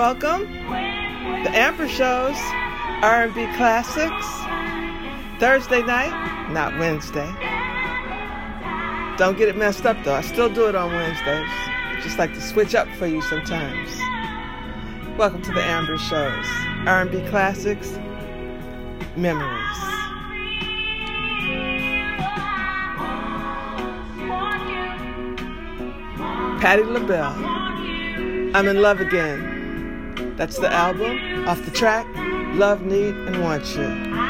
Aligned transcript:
Welcome. 0.00 0.50
The 0.50 1.50
Amber 1.54 1.86
Shows, 1.86 2.34
R&B 3.04 3.46
classics. 3.54 4.26
Thursday 5.38 5.82
night, 5.82 6.50
not 6.50 6.76
Wednesday. 6.80 7.32
Don't 9.16 9.38
get 9.38 9.46
it 9.48 9.56
messed 9.56 9.86
up 9.86 9.96
though. 10.02 10.16
I 10.16 10.22
still 10.22 10.52
do 10.52 10.68
it 10.68 10.74
on 10.74 10.92
Wednesdays. 10.92 11.46
I 11.48 12.00
just 12.02 12.18
like 12.18 12.34
to 12.34 12.40
switch 12.40 12.74
up 12.74 12.88
for 12.98 13.06
you 13.06 13.22
sometimes. 13.22 13.88
Welcome 15.16 15.42
to 15.42 15.52
the 15.52 15.62
Amber 15.62 15.96
Shows, 15.96 16.44
R&B 16.88 17.28
classics, 17.28 17.92
memories. 19.16 19.78
Patti 26.60 26.82
LaBelle. 26.82 28.56
I'm 28.56 28.66
in 28.66 28.82
love 28.82 29.00
again. 29.00 29.53
That's 30.36 30.58
the 30.58 30.72
album 30.72 31.48
off 31.48 31.64
the 31.64 31.70
track 31.70 32.06
Love, 32.54 32.82
Need, 32.82 33.14
and 33.14 33.42
Want 33.42 33.66
You. 33.74 34.23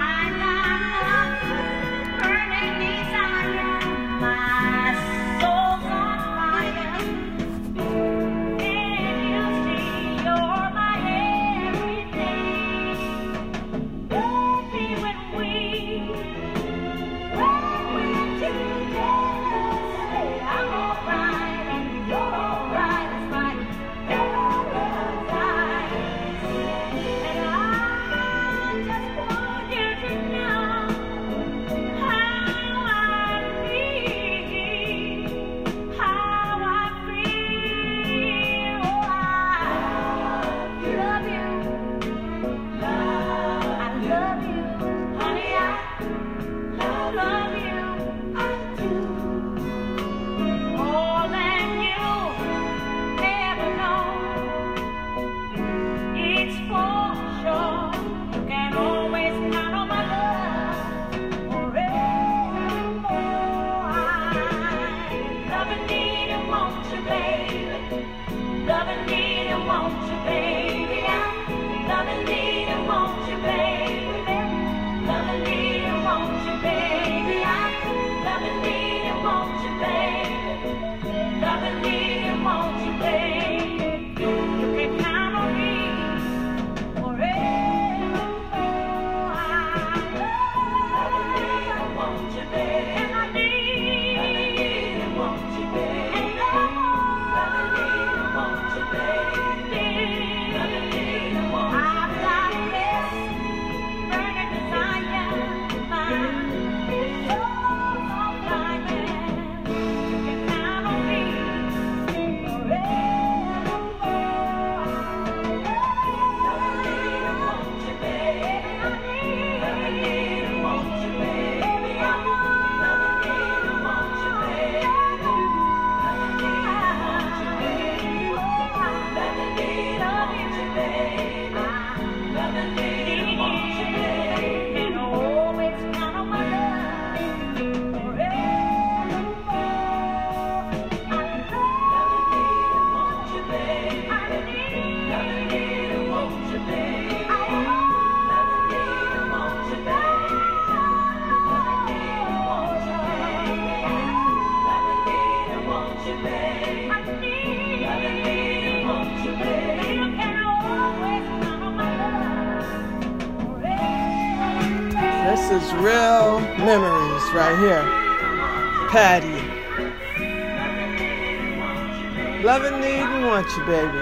Baby. 173.66 173.98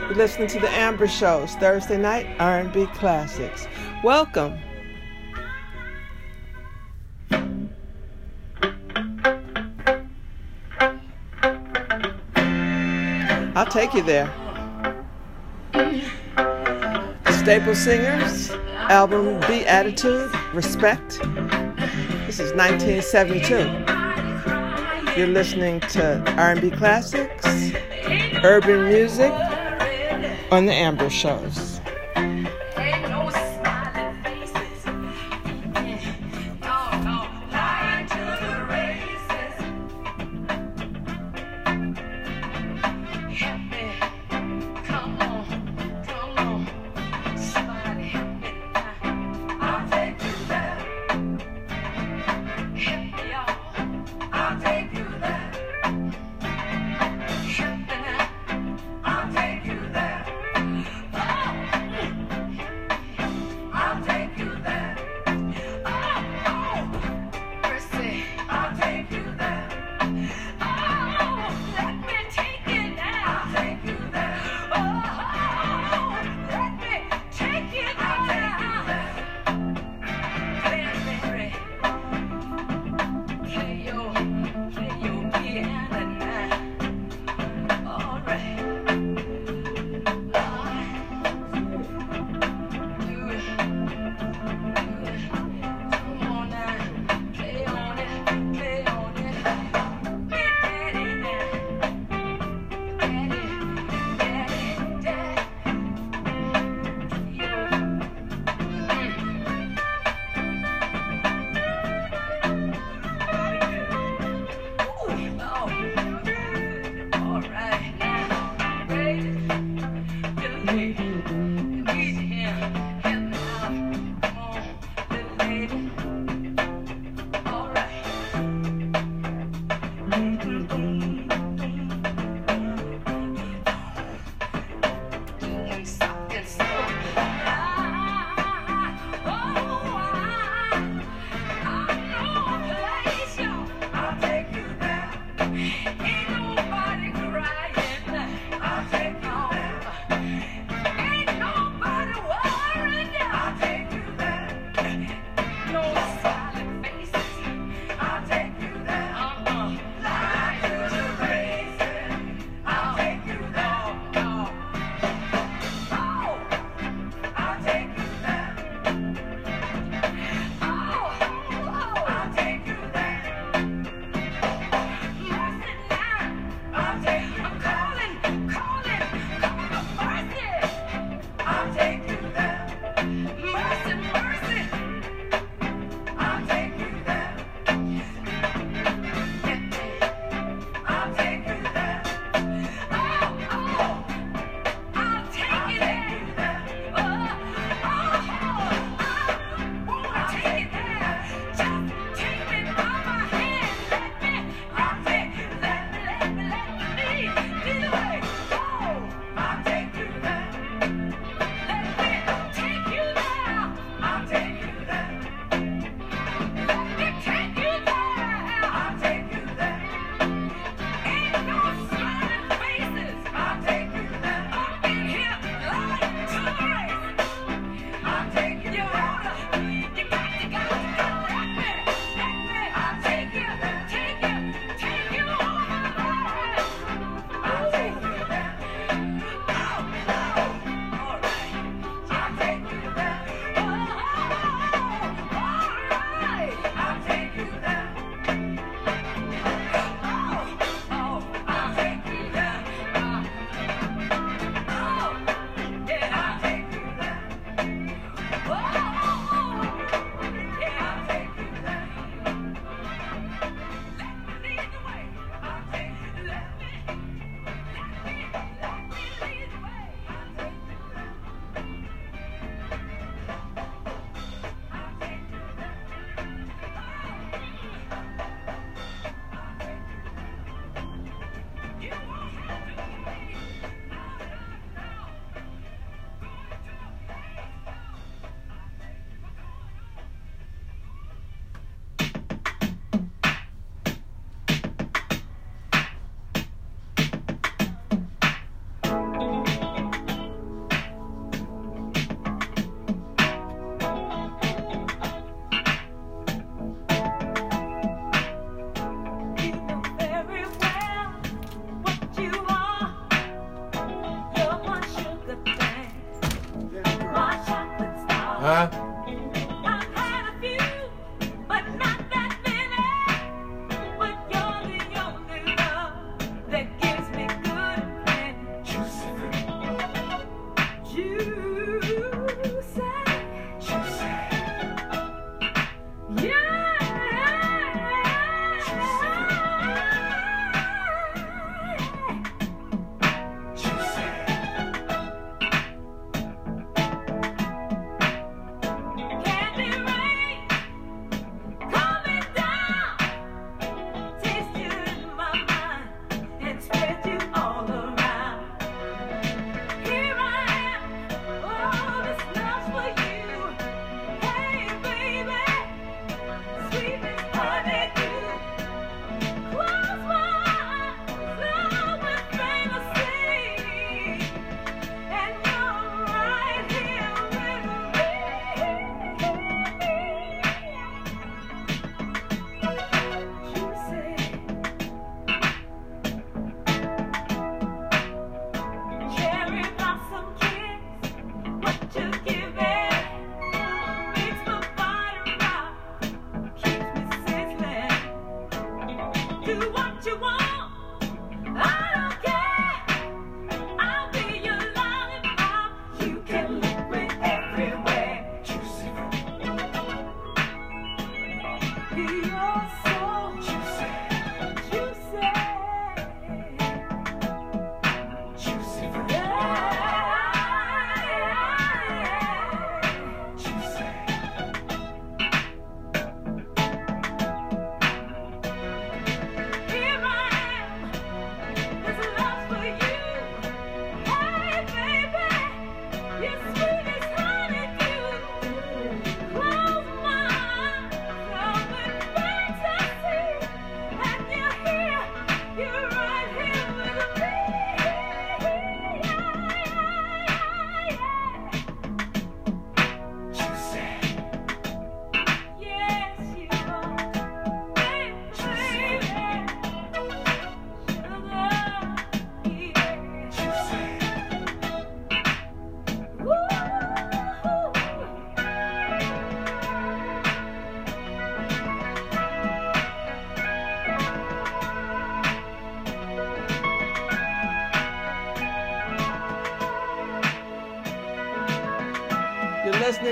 You're 0.00 0.14
listening 0.14 0.48
to 0.48 0.60
the 0.60 0.70
Amber 0.70 1.08
Shows, 1.08 1.54
Thursday 1.56 1.96
night 1.96 2.26
R&B 2.38 2.86
classics. 2.94 3.66
Welcome. 4.04 4.58
I'll 13.56 13.66
take 13.66 13.94
you 13.94 14.02
there. 14.02 14.30
The 15.72 17.32
Staple 17.32 17.74
Singers 17.74 18.50
album 18.90 19.40
Beatitude, 19.48 20.30
Respect. 20.52 21.18
This 22.26 22.38
is 22.38 22.52
1972. 22.52 23.56
You're 25.18 25.28
listening 25.28 25.80
to 25.80 26.22
R&B 26.36 26.70
classics, 26.72 27.72
urban 28.46 28.84
music 28.84 29.32
on 30.52 30.66
the 30.66 30.72
Amber 30.72 31.10
Shows. 31.10 31.65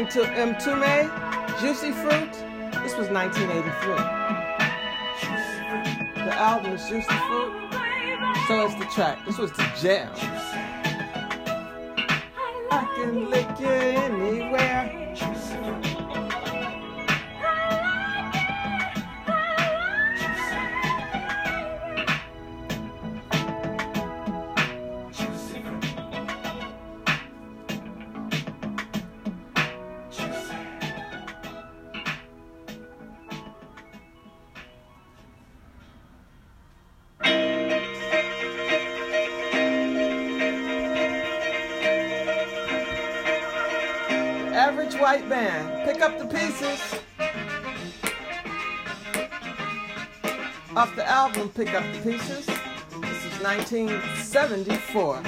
Mtume, 0.04 1.08
Juicy 1.60 1.90
Fruit. 1.92 2.32
This 2.82 2.94
was 2.94 3.08
1983. 3.08 3.94
The 6.24 6.34
album 6.34 6.72
is 6.72 6.86
Juicy 6.88 7.06
Fruit. 7.08 7.52
So 8.46 8.66
it's 8.66 8.74
the 8.74 8.84
track. 8.94 9.24
This 9.24 9.38
was 9.38 9.50
the 9.52 9.66
jam. 9.80 10.10
I 12.70 12.84
can 12.94 13.30
lick 13.30 13.48
you 13.58 13.66
anywhere. 13.66 14.93
White 45.14 45.28
band. 45.28 45.84
Pick 45.84 46.02
up 46.02 46.18
the 46.18 46.26
pieces. 46.26 46.80
Off 50.74 50.96
the 50.96 51.08
album, 51.08 51.50
Pick 51.50 51.72
Up 51.72 51.84
the 51.94 52.00
Pieces. 52.00 52.46
This 52.46 53.24
is 53.24 53.40
1974. 53.40 55.22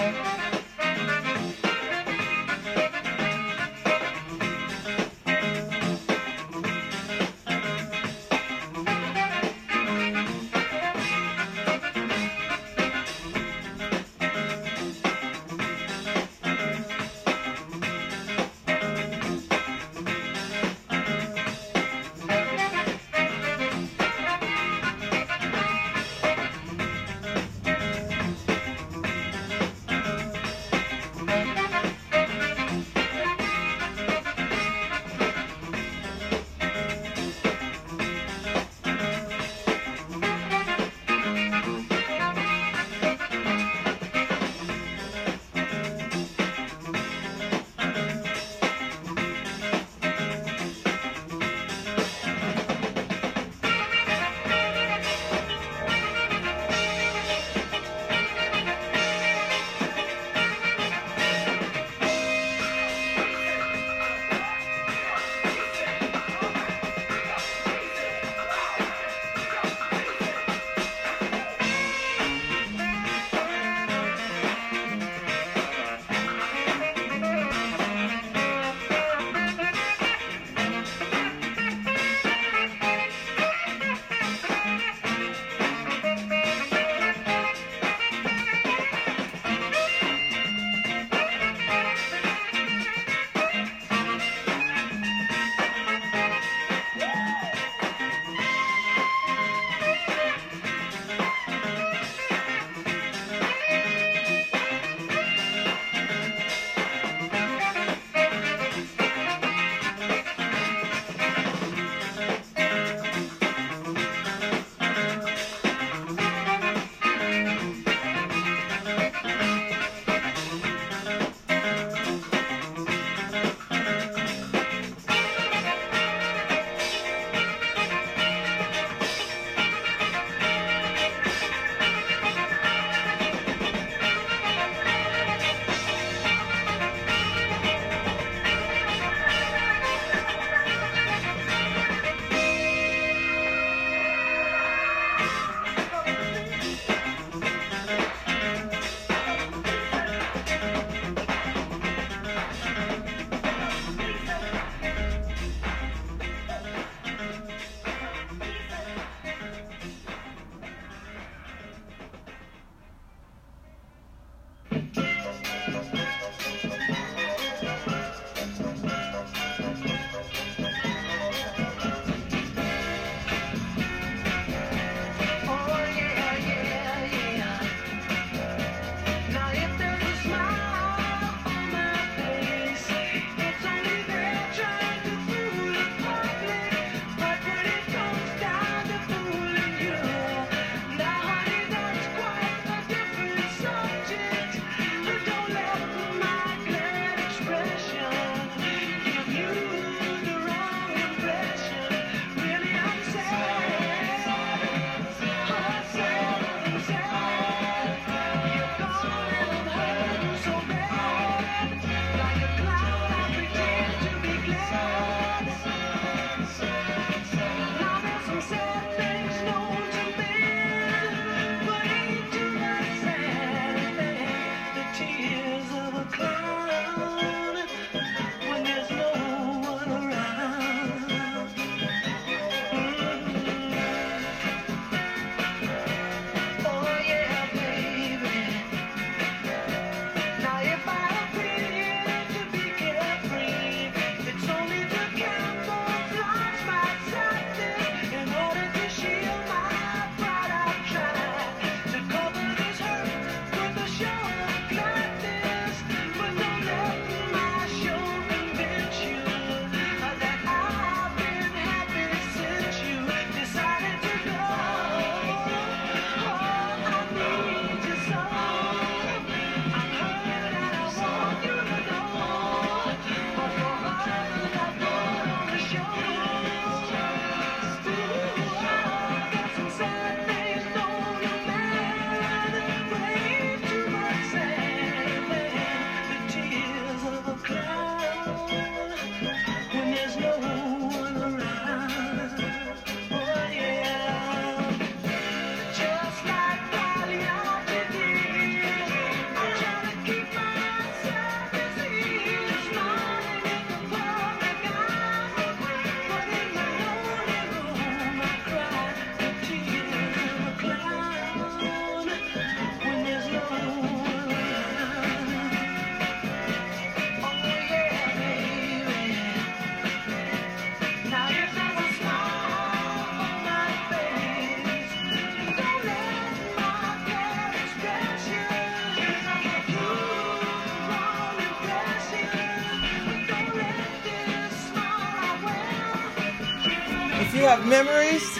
You 337.36 337.42
have 337.42 337.66
memories, 337.66 338.38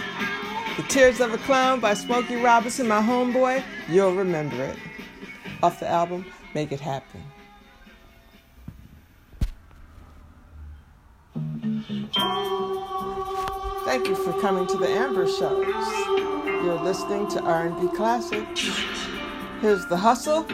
The 0.78 0.82
Tears 0.85 1.20
of 1.20 1.35
a 1.35 1.38
Clown 1.38 1.80
by 1.80 1.92
Smokey 1.92 2.37
Robinson, 2.37 2.88
my 2.88 3.02
homeboy, 3.02 3.62
you'll 3.90 4.14
remember 4.14 4.56
it. 4.64 4.78
Off 5.62 5.80
the 5.80 5.87
album, 5.87 6.24
Make 6.54 6.72
It 6.72 6.80
Happen. 6.80 7.22
Thank 13.85 14.09
you 14.09 14.14
for 14.16 14.32
coming 14.40 14.66
to 14.66 14.78
the 14.78 14.88
Amber 14.88 15.26
Shows. 15.26 15.66
You're 16.46 16.80
listening 16.82 17.28
to 17.28 17.42
R&B 17.42 17.88
Classics. 17.94 18.70
Here's 19.61 19.85
The 19.87 19.96
Hustle. 19.98 20.44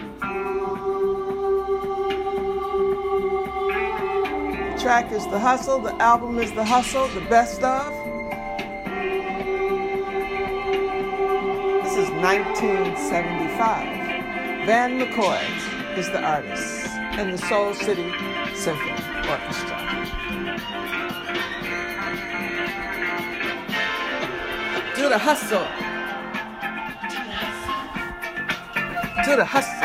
The 4.68 4.78
track 4.81 5.12
is 5.12 5.24
The 5.28 5.38
Hustle. 5.38 5.78
The 5.78 5.94
album 6.02 6.40
is 6.40 6.50
The 6.52 6.64
Hustle, 6.64 7.07
the 7.09 7.20
best 7.22 7.62
of. 7.62 8.02
1975. 12.22 14.64
Van 14.64 14.96
McCoy 14.96 15.42
is 15.98 16.08
the 16.11 16.22
artist, 16.22 16.87
and 17.18 17.35
the 17.35 17.38
Soul 17.48 17.74
City 17.74 18.12
Symphony 18.54 18.92
Orchestra. 19.28 19.76
Do 24.94 25.08
the 25.08 25.18
hustle. 25.18 25.66
Do 29.24 29.35
the 29.35 29.44
hustle. 29.44 29.82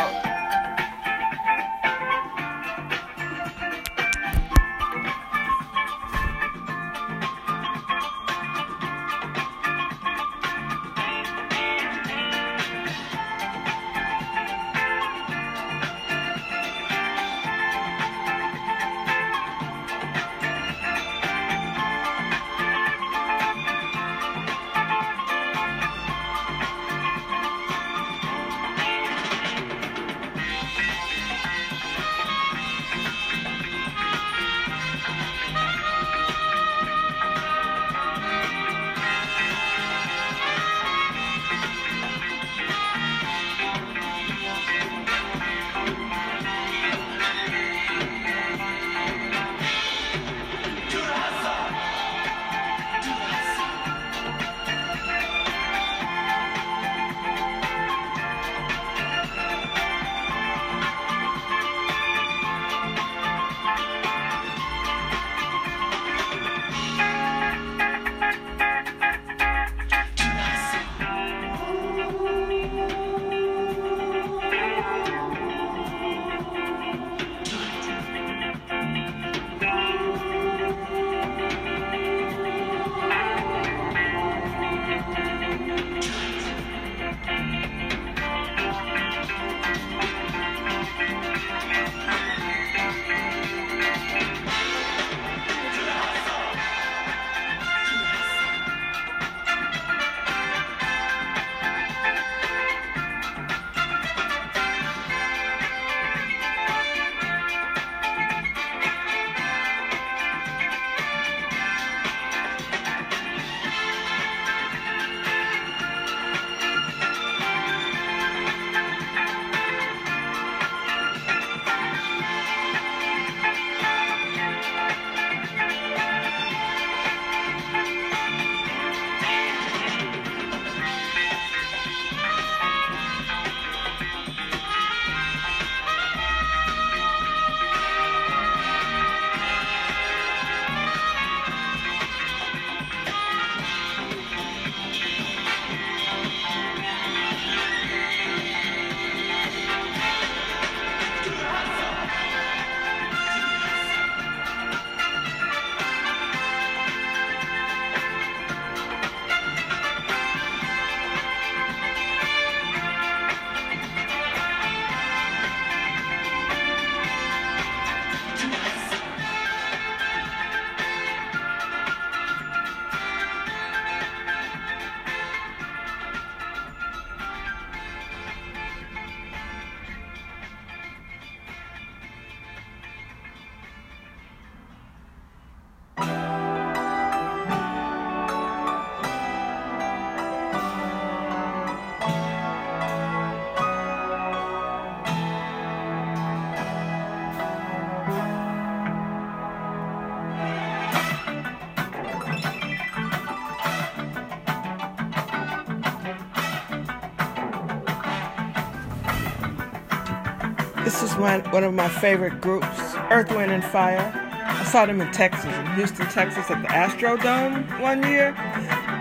One, 211.19 211.41
one 211.51 211.63
of 211.63 211.73
my 211.73 211.89
favorite 211.89 212.41
groups, 212.41 212.67
Earth, 213.09 213.31
Wind, 213.31 213.51
and 213.51 213.63
Fire. 213.63 214.11
I 214.45 214.63
saw 214.65 214.85
them 214.85 215.01
in 215.01 215.11
Texas, 215.11 215.45
in 215.45 215.65
Houston, 215.73 216.05
Texas, 216.07 216.49
at 216.51 216.61
the 216.61 216.67
Astrodome 216.67 217.81
one 217.81 218.03
year. 218.03 218.35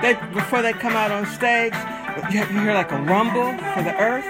They 0.00 0.14
before 0.32 0.62
they 0.62 0.72
come 0.72 0.94
out 0.94 1.10
on 1.10 1.26
stage, 1.26 1.74
you 2.30 2.44
hear 2.44 2.72
like 2.72 2.90
a 2.90 3.02
rumble 3.02 3.52
for 3.74 3.82
the 3.82 3.94
Earth, 4.00 4.24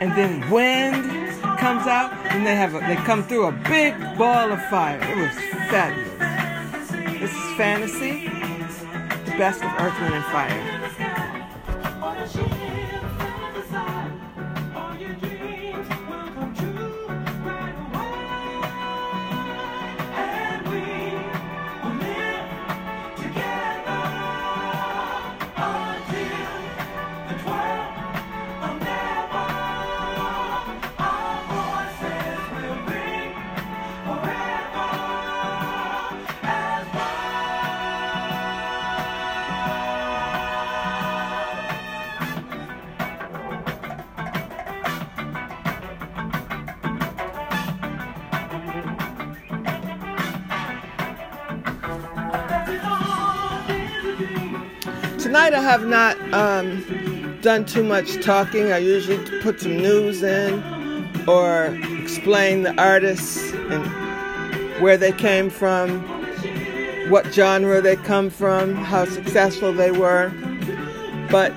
and 0.00 0.12
then 0.12 0.48
wind 0.50 1.04
comes 1.58 1.86
out, 1.86 2.12
and 2.26 2.46
they 2.46 2.54
have 2.54 2.74
a, 2.74 2.80
they 2.80 2.96
come 2.96 3.22
through 3.24 3.46
a 3.46 3.52
big 3.52 3.96
ball 4.18 4.52
of 4.52 4.62
fire. 4.66 5.00
It 5.00 5.16
was 5.16 5.34
fabulous. 5.70 7.20
This 7.20 7.30
is 7.30 7.56
Fantasy, 7.56 8.28
the 9.24 9.36
best 9.38 9.62
of 9.64 9.70
Earth, 9.80 9.98
Wind, 10.00 10.14
and 10.14 10.24
Fire. 10.26 10.73
Have 55.64 55.86
not 55.86 56.20
um, 56.34 57.38
done 57.40 57.64
too 57.64 57.82
much 57.82 58.22
talking. 58.22 58.70
I 58.70 58.78
usually 58.78 59.18
put 59.40 59.62
some 59.62 59.78
news 59.78 60.22
in 60.22 60.62
or 61.26 61.74
explain 62.02 62.64
the 62.64 62.74
artists 62.80 63.50
and 63.54 64.82
where 64.82 64.98
they 64.98 65.10
came 65.10 65.48
from, 65.48 66.02
what 67.08 67.32
genre 67.32 67.80
they 67.80 67.96
come 67.96 68.28
from, 68.28 68.74
how 68.74 69.06
successful 69.06 69.72
they 69.72 69.90
were. 69.90 70.28
But 71.30 71.56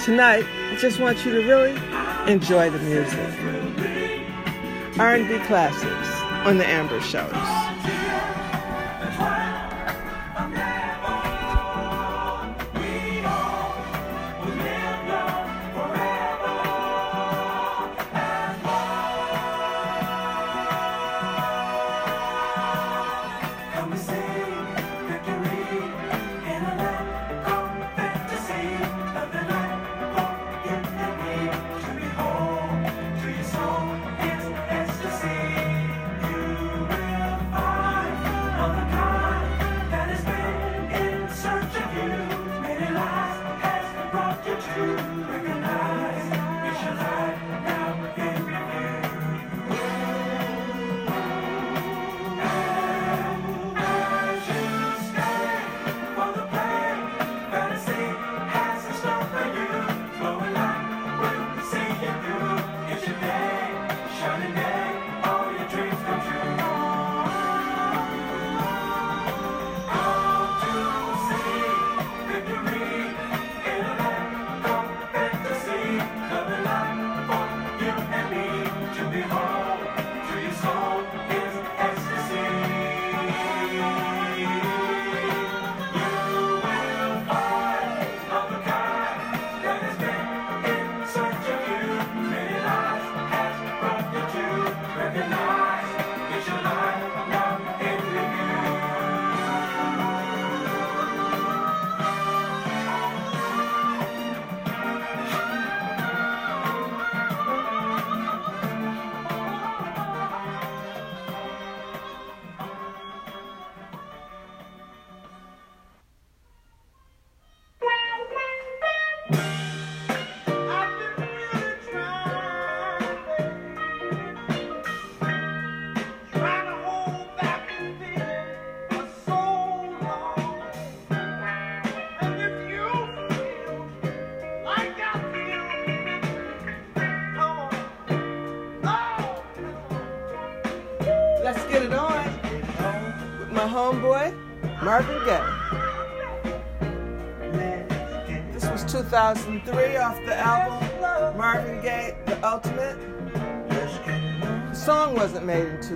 tonight, 0.00 0.44
I 0.72 0.76
just 0.80 0.98
want 0.98 1.24
you 1.24 1.30
to 1.30 1.46
really 1.46 1.80
enjoy 2.30 2.70
the 2.70 2.80
music. 2.80 3.18
R&B 4.98 5.38
classics 5.46 6.22
on 6.44 6.58
the 6.58 6.66
Amber 6.66 7.00
Shows. 7.00 7.47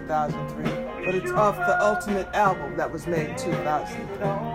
2003, 0.02 1.04
but 1.04 1.14
it's 1.14 1.30
off 1.32 1.56
the 1.56 1.80
Ultimate 1.82 2.26
album 2.34 2.76
that 2.76 2.90
was 2.90 3.06
made 3.06 3.30
in 3.30 3.36
2003. 3.36 4.51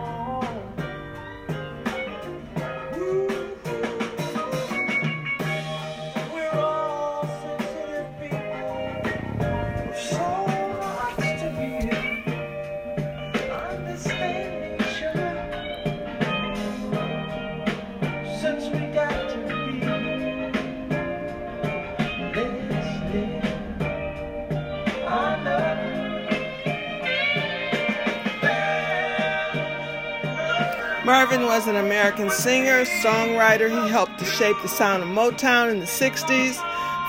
Was 31.57 31.65
an 31.65 31.75
American 31.77 32.29
singer, 32.29 32.85
songwriter. 33.01 33.67
He 33.67 33.89
helped 33.89 34.19
to 34.19 34.25
shape 34.25 34.55
the 34.61 34.67
sound 34.67 35.01
of 35.01 35.09
Motown 35.09 35.71
in 35.71 35.79
the 35.79 35.87
60s, 35.87 36.53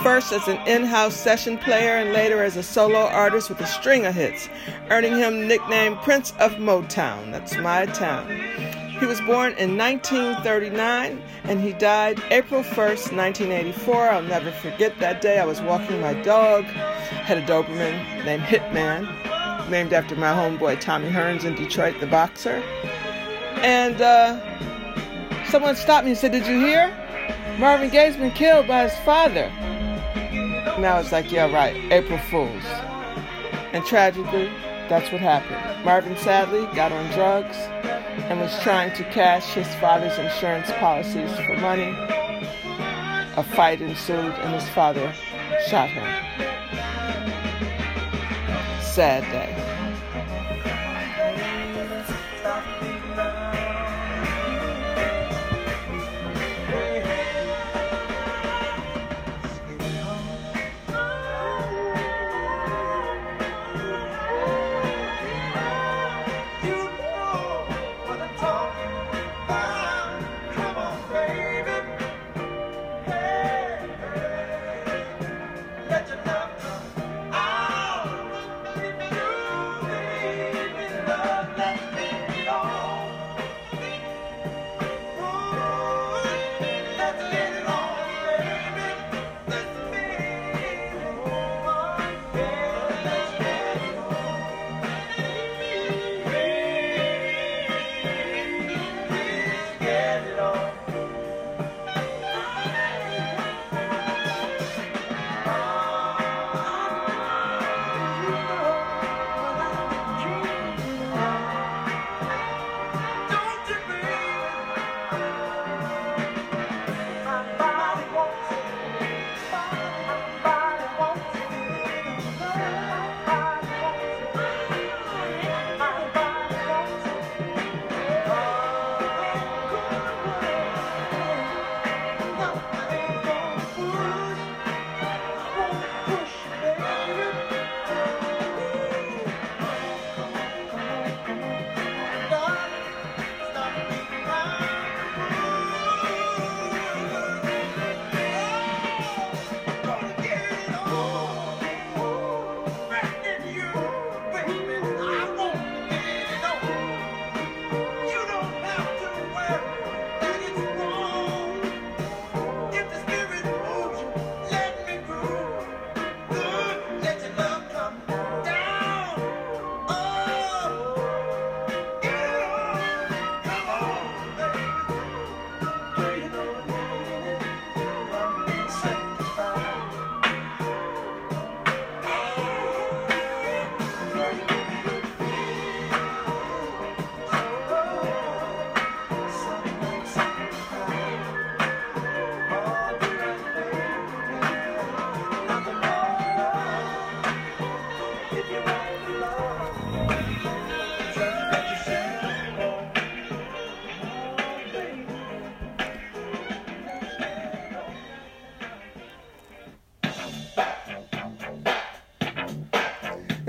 first 0.02 0.32
as 0.32 0.48
an 0.48 0.56
in 0.66 0.84
house 0.84 1.14
session 1.14 1.58
player 1.58 1.98
and 1.98 2.14
later 2.14 2.42
as 2.42 2.56
a 2.56 2.62
solo 2.62 3.00
artist 3.08 3.50
with 3.50 3.60
a 3.60 3.66
string 3.66 4.06
of 4.06 4.14
hits, 4.14 4.48
earning 4.88 5.18
him 5.18 5.40
the 5.40 5.46
nickname 5.46 5.98
Prince 5.98 6.32
of 6.38 6.52
Motown. 6.52 7.30
That's 7.30 7.58
my 7.58 7.84
town. 7.84 8.30
He 8.98 9.04
was 9.04 9.20
born 9.20 9.52
in 9.58 9.76
1939 9.76 11.22
and 11.44 11.60
he 11.60 11.74
died 11.74 12.18
April 12.30 12.62
1st, 12.62 13.14
1984. 13.14 14.08
I'll 14.08 14.22
never 14.22 14.50
forget 14.50 14.98
that 15.00 15.20
day. 15.20 15.38
I 15.40 15.44
was 15.44 15.60
walking 15.60 16.00
my 16.00 16.14
dog, 16.22 16.64
had 16.64 17.36
a 17.36 17.42
Doberman 17.42 18.24
named 18.24 18.44
Hitman, 18.44 19.68
named 19.68 19.92
after 19.92 20.16
my 20.16 20.32
homeboy 20.32 20.80
Tommy 20.80 21.10
Hearns 21.10 21.44
in 21.44 21.54
Detroit, 21.54 22.00
the 22.00 22.06
boxer. 22.06 22.62
And 23.62 24.00
uh, 24.00 25.44
someone 25.46 25.76
stopped 25.76 26.04
me 26.04 26.12
and 26.12 26.18
said, 26.18 26.32
Did 26.32 26.46
you 26.46 26.58
hear? 26.60 26.88
Marvin 27.58 27.90
Gaye's 27.90 28.16
been 28.16 28.30
killed 28.30 28.68
by 28.68 28.84
his 28.84 28.96
father. 29.04 29.50
And 30.74 30.86
I 30.86 30.98
was 30.98 31.10
like, 31.12 31.32
Yeah, 31.32 31.52
right, 31.52 31.76
April 31.92 32.18
Fools. 32.30 32.64
And 33.72 33.84
tragically, 33.84 34.50
that's 34.88 35.12
what 35.12 35.20
happened. 35.20 35.84
Marvin 35.84 36.16
sadly 36.16 36.64
got 36.74 36.92
on 36.92 37.10
drugs 37.12 37.56
and 38.28 38.40
was 38.40 38.58
trying 38.60 38.94
to 38.94 39.04
cash 39.04 39.52
his 39.54 39.72
father's 39.76 40.18
insurance 40.18 40.70
policies 40.72 41.30
for 41.46 41.56
money. 41.56 41.94
A 43.36 43.44
fight 43.54 43.80
ensued 43.80 44.16
and 44.16 44.54
his 44.54 44.68
father 44.70 45.12
shot 45.68 45.88
him. 45.88 46.04
Sad 48.82 49.22
day. 49.30 49.57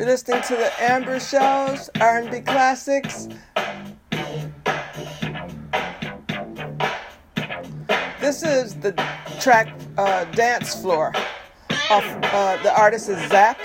Listening 0.10 0.42
to 0.42 0.56
the 0.56 0.72
Amber 0.82 1.20
Shows, 1.20 1.88
R&B 2.02 2.40
classics. 2.40 3.28
This 8.20 8.42
is 8.42 8.74
the 8.74 8.94
track 9.40 9.72
uh, 10.00 10.26
Dance 10.32 10.74
Floor. 10.82 11.14
Of, 11.92 12.04
uh, 12.24 12.58
the 12.64 12.76
artist 12.76 13.08
is 13.10 13.20
Zapp, 13.30 13.60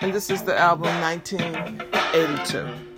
and 0.00 0.14
this 0.14 0.30
is 0.30 0.42
the 0.44 0.58
album 0.58 0.88
1982. 1.02 2.93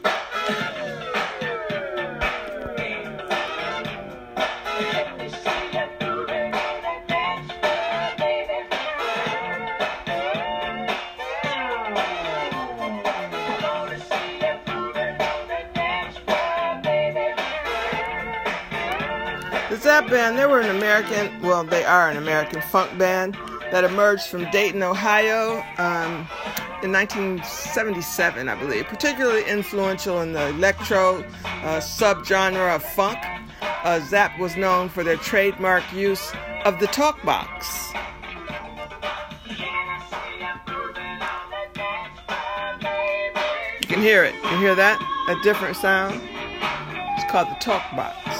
Band, 20.09 20.39
they 20.39 20.47
were 20.47 20.61
an 20.61 20.75
American, 20.75 21.41
well, 21.43 21.65
they 21.65 21.85
are 21.85 22.09
an 22.09 22.17
American 22.17 22.61
funk 22.63 22.97
band 22.97 23.37
that 23.73 23.83
emerged 23.83 24.27
from 24.29 24.49
Dayton, 24.51 24.83
Ohio 24.83 25.65
um, 25.79 26.27
in 26.83 26.93
1977, 26.93 28.49
I 28.49 28.55
believe, 28.55 28.87
particularly 28.87 29.45
influential 29.45 30.21
in 30.21 30.33
the 30.33 30.49
electro 30.49 31.25
uh, 31.45 31.81
subgenre 31.81 32.77
of 32.77 32.83
funk. 32.83 33.19
Uh, 33.61 34.01
Zapp 34.01 34.39
was 34.39 34.57
known 34.57 34.89
for 34.89 35.03
their 35.03 35.17
trademark 35.17 35.83
use 35.93 36.33
of 36.65 36.79
the 36.79 36.87
talk 36.87 37.23
box. 37.25 37.93
You 43.81 43.87
can 43.89 44.01
hear 44.01 44.25
it. 44.25 44.35
You 44.35 44.59
hear 44.59 44.75
that? 44.75 45.01
A 45.29 45.43
different 45.43 45.77
sound? 45.77 46.21
It's 47.19 47.31
called 47.31 47.49
the 47.49 47.57
talk 47.61 47.83
box. 47.97 48.36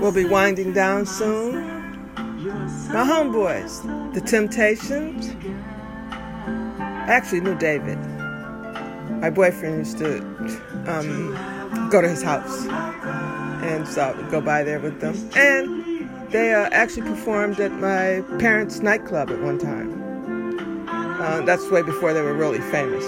We'll 0.00 0.12
be 0.12 0.24
winding 0.24 0.72
down 0.72 1.06
soon. 1.06 1.78
My 2.16 3.04
homeboys, 3.04 3.82
The 4.14 4.20
Temptations. 4.20 5.34
Actually 7.08 7.40
knew 7.40 7.58
David. 7.58 7.98
My 9.20 9.30
boyfriend 9.30 9.78
used 9.78 9.98
to 9.98 10.18
um, 10.86 11.88
go 11.90 12.00
to 12.00 12.08
his 12.08 12.22
house, 12.22 12.66
and 13.62 13.88
so 13.88 14.02
I 14.02 14.16
would 14.16 14.30
go 14.30 14.40
by 14.40 14.62
there 14.62 14.78
with 14.78 15.00
them. 15.00 15.16
And 15.34 16.08
they 16.30 16.54
uh, 16.54 16.68
actually 16.70 17.02
performed 17.02 17.58
at 17.58 17.72
my 17.72 18.22
parents' 18.38 18.78
nightclub 18.80 19.30
at 19.30 19.40
one 19.40 19.58
time. 19.58 20.86
Uh, 20.88 21.40
that's 21.42 21.68
way 21.70 21.82
before 21.82 22.14
they 22.14 22.22
were 22.22 22.34
really 22.34 22.60
famous. 22.70 23.04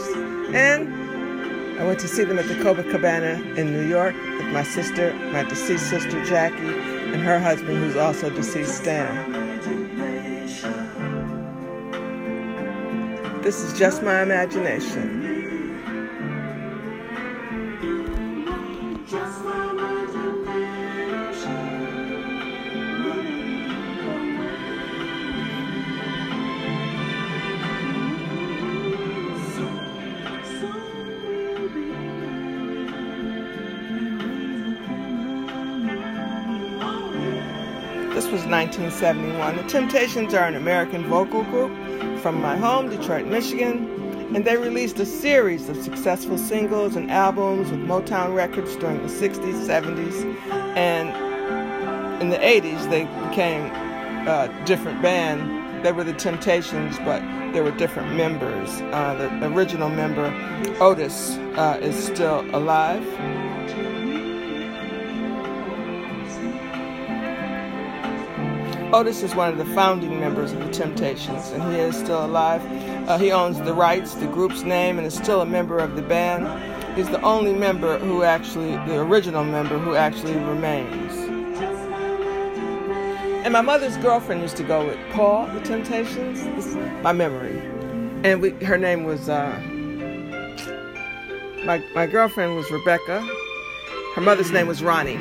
And 0.54 1.80
I 1.80 1.84
went 1.84 2.00
to 2.00 2.08
see 2.08 2.24
them 2.24 2.38
at 2.38 2.46
the 2.46 2.54
Copacabana 2.54 3.56
in 3.56 3.72
New 3.72 3.86
York 3.88 4.14
with 4.14 4.52
my 4.52 4.62
sister, 4.62 5.14
my 5.32 5.44
deceased 5.44 5.88
sister 5.88 6.24
Jackie, 6.24 6.56
and 6.56 7.22
her 7.22 7.38
husband, 7.38 7.78
who's 7.78 7.96
also 7.96 8.30
deceased, 8.30 8.78
Stan. 8.78 9.32
This 13.42 13.62
is 13.62 13.78
just 13.78 14.02
my 14.02 14.22
imagination. 14.22 15.29
1971. 38.60 39.56
The 39.56 39.62
Temptations 39.62 40.34
are 40.34 40.44
an 40.44 40.54
American 40.54 41.02
vocal 41.04 41.44
group 41.44 41.72
from 42.18 42.42
my 42.42 42.58
home, 42.58 42.90
Detroit, 42.90 43.24
Michigan, 43.24 43.88
and 44.34 44.44
they 44.44 44.58
released 44.58 44.98
a 44.98 45.06
series 45.06 45.70
of 45.70 45.82
successful 45.82 46.36
singles 46.36 46.94
and 46.94 47.10
albums 47.10 47.70
with 47.70 47.80
Motown 47.80 48.34
Records 48.34 48.76
during 48.76 48.98
the 48.98 49.08
60s, 49.08 49.66
70s, 49.66 50.36
and 50.76 51.08
in 52.20 52.28
the 52.28 52.36
80s 52.36 52.90
they 52.90 53.04
became 53.30 53.64
a 54.28 54.62
different 54.66 55.00
band. 55.00 55.82
They 55.82 55.92
were 55.92 56.04
the 56.04 56.12
Temptations, 56.12 56.98
but 56.98 57.22
there 57.54 57.64
were 57.64 57.72
different 57.78 58.14
members. 58.14 58.68
Uh, 58.92 59.38
the 59.40 59.46
original 59.46 59.88
member, 59.88 60.26
Otis, 60.80 61.38
uh, 61.56 61.78
is 61.80 61.96
still 61.96 62.44
alive. 62.54 63.06
Otis 68.92 69.22
is 69.22 69.36
one 69.36 69.48
of 69.48 69.56
the 69.56 69.64
founding 69.66 70.18
members 70.18 70.50
of 70.50 70.58
the 70.58 70.70
Temptations, 70.72 71.50
and 71.50 71.62
he 71.72 71.78
is 71.78 71.96
still 71.96 72.24
alive. 72.24 72.60
Uh, 73.08 73.18
he 73.18 73.30
owns 73.30 73.60
the 73.60 73.72
rights, 73.72 74.14
the 74.14 74.26
group's 74.26 74.62
name, 74.62 74.98
and 74.98 75.06
is 75.06 75.14
still 75.14 75.42
a 75.42 75.46
member 75.46 75.78
of 75.78 75.94
the 75.94 76.02
band. 76.02 76.48
He's 76.96 77.08
the 77.08 77.22
only 77.22 77.54
member 77.54 77.98
who 78.00 78.24
actually, 78.24 78.72
the 78.88 78.98
original 78.98 79.44
member 79.44 79.78
who 79.78 79.94
actually 79.94 80.34
remains. 80.34 81.14
And 83.44 83.52
my 83.52 83.60
mother's 83.60 83.96
girlfriend 83.98 84.42
used 84.42 84.56
to 84.56 84.64
go 84.64 84.84
with 84.84 84.98
Paul, 85.12 85.46
the 85.46 85.60
Temptations. 85.60 86.74
My 87.04 87.12
memory. 87.12 87.60
And 88.28 88.42
we, 88.42 88.50
her 88.64 88.76
name 88.76 89.04
was, 89.04 89.28
uh, 89.28 89.56
my, 91.64 91.80
my 91.94 92.08
girlfriend 92.08 92.56
was 92.56 92.68
Rebecca. 92.72 93.20
Her 94.16 94.20
mother's 94.20 94.50
name 94.50 94.66
was 94.66 94.82
Ronnie. 94.82 95.20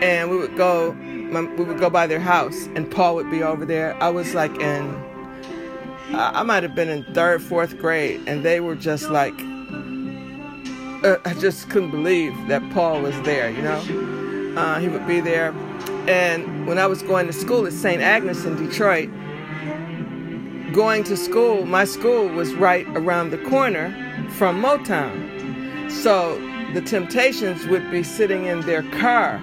And 0.00 0.30
we 0.30 0.36
would 0.36 0.56
go 0.56 0.96
my, 1.34 1.42
we 1.42 1.64
would 1.64 1.78
go 1.78 1.90
by 1.90 2.06
their 2.06 2.20
house, 2.20 2.68
and 2.74 2.90
Paul 2.90 3.16
would 3.16 3.30
be 3.30 3.42
over 3.42 3.66
there. 3.66 4.00
I 4.02 4.08
was 4.08 4.34
like 4.34 4.56
in, 4.58 5.04
I 6.14 6.42
might 6.44 6.62
have 6.62 6.74
been 6.74 6.88
in 6.88 7.04
third, 7.12 7.42
fourth 7.42 7.78
grade, 7.78 8.22
and 8.26 8.44
they 8.44 8.60
were 8.60 8.76
just 8.76 9.10
like, 9.10 9.34
uh, 11.04 11.18
I 11.24 11.34
just 11.34 11.68
couldn't 11.68 11.90
believe 11.90 12.32
that 12.48 12.62
Paul 12.72 13.02
was 13.02 13.20
there. 13.22 13.50
You 13.50 13.62
know, 13.62 14.54
uh, 14.56 14.78
he 14.78 14.88
would 14.88 15.06
be 15.06 15.20
there. 15.20 15.52
And 16.08 16.66
when 16.66 16.78
I 16.78 16.86
was 16.86 17.02
going 17.02 17.26
to 17.26 17.32
school 17.32 17.66
at 17.66 17.72
St. 17.72 18.00
Agnes 18.00 18.44
in 18.44 18.56
Detroit, 18.56 19.10
going 20.72 21.02
to 21.04 21.16
school, 21.16 21.66
my 21.66 21.84
school 21.84 22.28
was 22.28 22.54
right 22.54 22.86
around 22.96 23.30
the 23.30 23.38
corner 23.38 23.90
from 24.30 24.62
Motown. 24.62 25.90
So 25.90 26.38
the 26.74 26.80
Temptations 26.80 27.66
would 27.66 27.90
be 27.90 28.02
sitting 28.02 28.46
in 28.46 28.60
their 28.62 28.82
car 28.92 29.40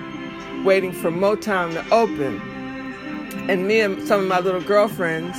waiting 0.63 0.91
for 0.91 1.11
Motown 1.11 1.73
to 1.73 1.93
open. 1.93 2.39
And 3.49 3.67
me 3.67 3.81
and 3.81 4.07
some 4.07 4.21
of 4.21 4.27
my 4.27 4.39
little 4.39 4.61
girlfriends, 4.61 5.37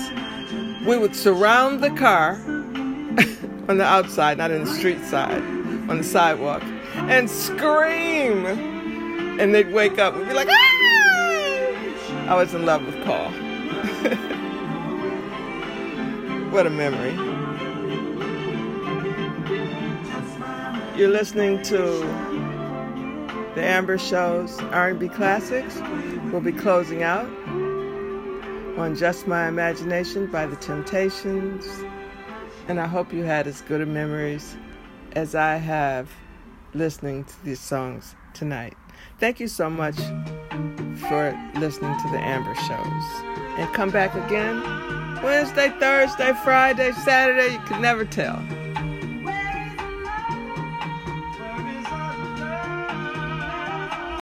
we 0.86 0.98
would 0.98 1.14
surround 1.14 1.82
the 1.82 1.90
car 1.90 2.32
on 3.68 3.78
the 3.78 3.84
outside, 3.84 4.38
not 4.38 4.50
in 4.50 4.64
the 4.64 4.74
street 4.74 5.02
side, 5.04 5.42
on 5.88 5.98
the 5.98 6.04
sidewalk, 6.04 6.62
and 6.94 7.30
scream. 7.30 8.44
And 9.38 9.54
they'd 9.54 9.72
wake 9.72 9.98
up 9.98 10.14
and 10.14 10.26
be 10.26 10.34
like, 10.34 10.48
ah! 10.50 12.28
I 12.28 12.34
was 12.34 12.54
in 12.54 12.66
love 12.66 12.84
with 12.84 13.02
Paul. 13.04 13.30
what 16.50 16.66
a 16.66 16.70
memory. 16.70 17.12
You're 20.96 21.10
listening 21.10 21.62
to 21.64 22.31
the 23.54 23.62
Amber 23.62 23.98
Show's 23.98 24.58
R&B 24.60 25.08
Classics 25.08 25.76
will 26.32 26.40
be 26.40 26.52
closing 26.52 27.02
out 27.02 27.26
on 28.78 28.96
Just 28.96 29.26
My 29.26 29.46
Imagination 29.46 30.26
by 30.26 30.46
The 30.46 30.56
Temptations. 30.56 31.66
And 32.68 32.80
I 32.80 32.86
hope 32.86 33.12
you 33.12 33.24
had 33.24 33.46
as 33.46 33.60
good 33.62 33.82
of 33.82 33.88
memories 33.88 34.56
as 35.12 35.34
I 35.34 35.56
have 35.56 36.08
listening 36.72 37.24
to 37.24 37.44
these 37.44 37.60
songs 37.60 38.14
tonight. 38.32 38.74
Thank 39.18 39.38
you 39.38 39.48
so 39.48 39.68
much 39.68 39.96
for 41.08 41.38
listening 41.56 41.96
to 41.98 42.08
the 42.10 42.18
Amber 42.18 42.54
Shows. 42.54 43.58
And 43.58 43.72
come 43.74 43.90
back 43.90 44.14
again 44.14 44.62
Wednesday, 45.22 45.68
Thursday, 45.78 46.32
Friday, 46.42 46.92
Saturday. 46.92 47.52
You 47.52 47.60
can 47.60 47.82
never 47.82 48.04
tell. 48.06 48.42